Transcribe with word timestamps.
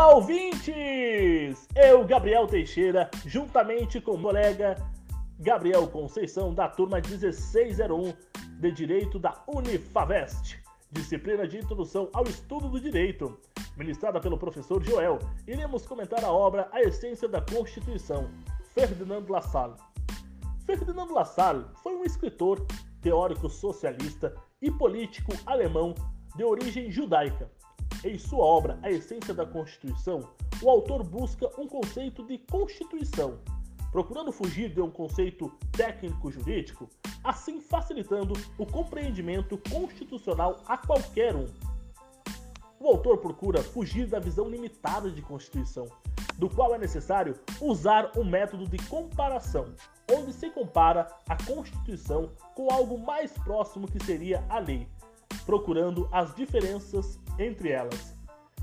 Olá, 0.00 0.14
ouvintes! 0.14 1.68
Eu, 1.76 2.06
Gabriel 2.06 2.46
Teixeira, 2.46 3.10
juntamente 3.26 4.00
com 4.00 4.12
o 4.12 4.22
colega 4.22 4.74
Gabriel 5.38 5.86
Conceição, 5.88 6.54
da 6.54 6.66
turma 6.68 7.02
1601 7.06 8.14
de 8.58 8.72
Direito 8.72 9.18
da 9.18 9.44
Unifavest, 9.46 10.58
disciplina 10.90 11.46
de 11.46 11.58
Introdução 11.58 12.08
ao 12.14 12.24
Estudo 12.24 12.70
do 12.70 12.80
Direito, 12.80 13.38
ministrada 13.76 14.18
pelo 14.18 14.38
professor 14.38 14.82
Joel, 14.82 15.18
iremos 15.46 15.84
comentar 15.84 16.24
a 16.24 16.32
obra 16.32 16.70
A 16.72 16.80
Essência 16.80 17.28
da 17.28 17.42
Constituição, 17.42 18.30
Ferdinand 18.72 19.26
Lassalle. 19.28 19.76
Ferdinand 20.64 21.12
Lassalle 21.12 21.66
foi 21.82 21.94
um 21.94 22.04
escritor, 22.04 22.66
teórico 23.02 23.50
socialista 23.50 24.34
e 24.62 24.70
político 24.70 25.34
alemão 25.44 25.94
de 26.34 26.42
origem 26.42 26.90
judaica 26.90 27.50
em 28.04 28.18
sua 28.18 28.44
obra 28.44 28.78
A 28.82 28.90
Essência 28.90 29.34
da 29.34 29.46
Constituição, 29.46 30.28
o 30.62 30.70
autor 30.70 31.02
busca 31.02 31.50
um 31.60 31.66
conceito 31.66 32.24
de 32.26 32.38
Constituição, 32.38 33.38
procurando 33.92 34.32
fugir 34.32 34.72
de 34.72 34.80
um 34.80 34.90
conceito 34.90 35.50
técnico-jurídico, 35.72 36.88
assim 37.22 37.60
facilitando 37.60 38.34
o 38.56 38.64
compreendimento 38.64 39.58
constitucional 39.70 40.60
a 40.66 40.76
qualquer 40.78 41.34
um. 41.36 41.46
O 42.78 42.86
autor 42.86 43.18
procura 43.18 43.62
fugir 43.62 44.06
da 44.06 44.18
visão 44.18 44.48
limitada 44.48 45.10
de 45.10 45.20
Constituição, 45.20 45.86
do 46.36 46.48
qual 46.48 46.74
é 46.74 46.78
necessário 46.78 47.38
usar 47.60 48.12
um 48.16 48.24
método 48.24 48.66
de 48.66 48.78
comparação, 48.86 49.66
onde 50.10 50.32
se 50.32 50.48
compara 50.48 51.06
a 51.28 51.36
Constituição 51.44 52.30
com 52.54 52.72
algo 52.72 52.98
mais 52.98 53.32
próximo 53.32 53.86
que 53.86 54.02
seria 54.02 54.42
a 54.48 54.58
lei, 54.58 54.88
procurando 55.44 56.08
as 56.12 56.34
diferenças 56.34 57.18
entre 57.38 57.70
elas. 57.70 58.16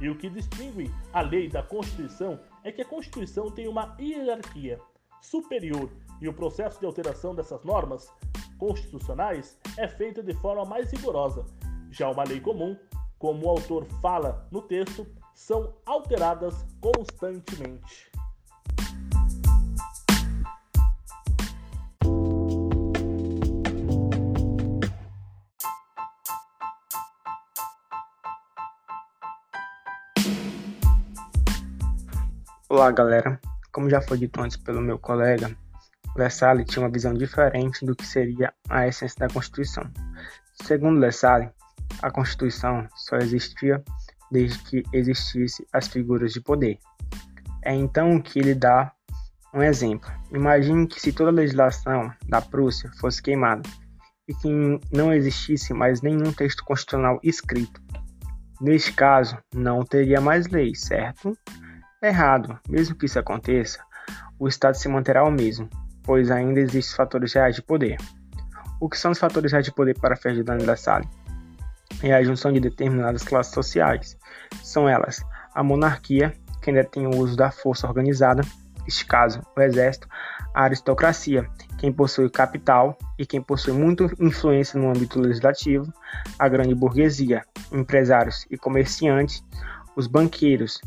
E 0.00 0.08
o 0.08 0.16
que 0.16 0.30
distingue 0.30 0.90
a 1.12 1.20
lei 1.20 1.48
da 1.48 1.62
Constituição 1.62 2.40
é 2.64 2.72
que 2.72 2.82
a 2.82 2.86
Constituição 2.86 3.50
tem 3.50 3.68
uma 3.68 3.94
hierarquia 4.00 4.80
superior 5.20 5.90
e 6.20 6.28
o 6.28 6.32
processo 6.32 6.80
de 6.80 6.86
alteração 6.86 7.34
dessas 7.34 7.62
normas 7.64 8.10
constitucionais 8.58 9.58
é 9.76 9.88
feito 9.88 10.22
de 10.22 10.34
forma 10.34 10.64
mais 10.64 10.90
rigorosa. 10.90 11.44
Já 11.90 12.10
uma 12.10 12.24
lei 12.24 12.40
comum, 12.40 12.76
como 13.18 13.46
o 13.46 13.50
autor 13.50 13.86
fala 14.00 14.46
no 14.50 14.62
texto, 14.62 15.06
são 15.34 15.74
alteradas 15.86 16.66
constantemente. 16.80 18.09
Olá, 32.70 32.88
galera. 32.92 33.36
Como 33.72 33.90
já 33.90 34.00
foi 34.00 34.16
dito 34.16 34.40
antes 34.40 34.56
pelo 34.56 34.80
meu 34.80 34.96
colega, 34.96 35.50
Lassalle 36.16 36.64
tinha 36.64 36.84
uma 36.84 36.92
visão 36.92 37.12
diferente 37.12 37.84
do 37.84 37.96
que 37.96 38.06
seria 38.06 38.54
a 38.68 38.86
essência 38.86 39.18
da 39.18 39.34
Constituição. 39.34 39.82
Segundo 40.62 41.00
Lassalle, 41.00 41.50
a 42.00 42.12
Constituição 42.12 42.86
só 42.94 43.16
existia 43.16 43.82
desde 44.30 44.56
que 44.60 44.84
existissem 44.92 45.66
as 45.72 45.88
figuras 45.88 46.32
de 46.32 46.40
poder. 46.40 46.78
É 47.64 47.74
então 47.74 48.20
que 48.20 48.38
ele 48.38 48.54
dá 48.54 48.92
um 49.52 49.64
exemplo. 49.64 50.08
Imagine 50.30 50.86
que 50.86 51.00
se 51.00 51.12
toda 51.12 51.30
a 51.30 51.34
legislação 51.34 52.12
da 52.28 52.40
Prússia 52.40 52.88
fosse 53.00 53.20
queimada 53.20 53.68
e 54.28 54.34
que 54.34 54.48
não 54.92 55.12
existisse 55.12 55.74
mais 55.74 56.02
nenhum 56.02 56.32
texto 56.32 56.64
constitucional 56.64 57.18
escrito. 57.24 57.82
Neste 58.60 58.92
caso, 58.92 59.36
não 59.52 59.84
teria 59.84 60.20
mais 60.20 60.46
lei, 60.46 60.72
certo? 60.76 61.36
Errado. 62.02 62.58
Mesmo 62.66 62.96
que 62.96 63.04
isso 63.04 63.18
aconteça, 63.18 63.78
o 64.38 64.48
Estado 64.48 64.74
se 64.74 64.88
manterá 64.88 65.22
o 65.22 65.30
mesmo, 65.30 65.68
pois 66.02 66.30
ainda 66.30 66.58
existem 66.58 66.96
fatores 66.96 67.34
reais 67.34 67.54
de 67.54 67.60
poder. 67.60 67.98
O 68.80 68.88
que 68.88 68.96
são 68.96 69.10
os 69.10 69.18
fatores 69.18 69.52
reais 69.52 69.66
de 69.66 69.72
poder 69.72 69.98
para 69.98 70.16
Ferdinand 70.16 70.64
Lassalle? 70.64 71.06
É 72.02 72.14
a 72.14 72.22
junção 72.22 72.50
de 72.50 72.58
determinadas 72.58 73.22
classes 73.22 73.52
sociais. 73.52 74.16
São 74.62 74.88
elas 74.88 75.22
a 75.54 75.62
monarquia, 75.62 76.32
que 76.62 76.70
ainda 76.70 76.84
tem 76.84 77.06
o 77.06 77.18
uso 77.18 77.36
da 77.36 77.50
força 77.50 77.86
organizada, 77.86 78.42
neste 78.82 79.04
caso, 79.04 79.42
o 79.54 79.60
exército, 79.60 80.08
a 80.54 80.62
aristocracia, 80.62 81.46
quem 81.76 81.92
possui 81.92 82.30
capital 82.30 82.96
e 83.18 83.26
quem 83.26 83.42
possui 83.42 83.74
muita 83.74 84.10
influência 84.18 84.80
no 84.80 84.88
âmbito 84.88 85.20
legislativo, 85.20 85.92
a 86.38 86.48
grande 86.48 86.74
burguesia, 86.74 87.42
empresários 87.70 88.46
e 88.50 88.56
comerciantes, 88.56 89.44
os 89.94 90.06
banqueiros, 90.06 90.80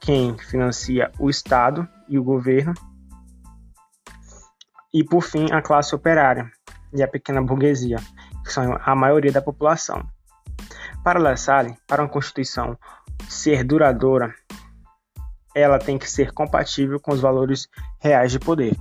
quem 0.00 0.36
financia 0.38 1.10
o 1.18 1.28
Estado 1.28 1.88
e 2.08 2.18
o 2.18 2.24
governo, 2.24 2.74
e 4.92 5.04
por 5.04 5.22
fim 5.22 5.52
a 5.52 5.60
classe 5.60 5.94
operária 5.94 6.50
e 6.92 7.02
a 7.02 7.08
pequena 7.08 7.42
burguesia, 7.42 7.98
que 8.44 8.52
são 8.52 8.78
a 8.82 8.94
maioria 8.94 9.32
da 9.32 9.42
população. 9.42 10.02
Para 11.04 11.18
Lassalle, 11.18 11.76
para 11.86 12.02
uma 12.02 12.08
Constituição 12.08 12.78
ser 13.28 13.62
duradoura, 13.64 14.34
ela 15.54 15.78
tem 15.78 15.98
que 15.98 16.10
ser 16.10 16.32
compatível 16.32 16.98
com 17.00 17.12
os 17.12 17.20
valores 17.20 17.68
reais 18.00 18.32
de 18.32 18.38
poder. 18.38 18.76